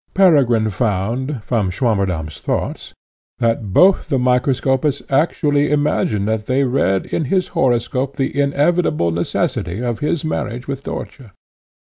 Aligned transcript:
Peregrine 0.15 0.71
found, 0.71 1.43
from 1.43 1.69
Swammerdamm's 1.69 2.39
thoughts, 2.39 2.95
that 3.37 3.71
both 3.71 4.09
the 4.09 4.17
microscopists 4.17 5.03
actually 5.11 5.69
imagined 5.71 6.27
they 6.27 6.57
had 6.61 6.67
read 6.73 7.05
in 7.05 7.25
his 7.25 7.49
horoscope 7.49 8.15
the 8.15 8.41
inevitable 8.41 9.11
necessity 9.11 9.77
of 9.79 9.99
his 9.99 10.25
marriage 10.25 10.67
with 10.67 10.81
Dörtje. 10.83 11.29